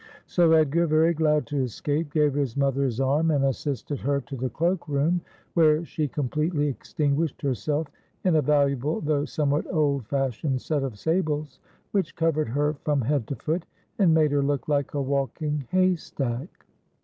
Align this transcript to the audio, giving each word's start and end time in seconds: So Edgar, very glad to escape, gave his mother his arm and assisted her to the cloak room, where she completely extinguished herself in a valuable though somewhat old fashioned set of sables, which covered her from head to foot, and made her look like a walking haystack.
So 0.25 0.53
Edgar, 0.53 0.87
very 0.87 1.13
glad 1.13 1.45
to 1.45 1.61
escape, 1.61 2.11
gave 2.11 2.33
his 2.33 2.57
mother 2.57 2.85
his 2.85 2.99
arm 2.99 3.29
and 3.29 3.45
assisted 3.45 3.99
her 3.99 4.19
to 4.21 4.35
the 4.35 4.49
cloak 4.49 4.87
room, 4.87 5.21
where 5.53 5.85
she 5.85 6.07
completely 6.07 6.67
extinguished 6.67 7.39
herself 7.43 7.87
in 8.23 8.35
a 8.35 8.41
valuable 8.41 9.01
though 9.01 9.25
somewhat 9.25 9.71
old 9.71 10.07
fashioned 10.07 10.59
set 10.59 10.81
of 10.81 10.97
sables, 10.97 11.59
which 11.91 12.15
covered 12.15 12.47
her 12.49 12.73
from 12.83 13.01
head 13.01 13.27
to 13.27 13.35
foot, 13.35 13.67
and 13.99 14.11
made 14.11 14.31
her 14.31 14.41
look 14.41 14.67
like 14.67 14.95
a 14.95 14.99
walking 15.03 15.67
haystack. 15.69 16.65